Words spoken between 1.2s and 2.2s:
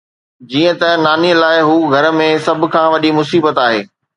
لاء، هوء گهر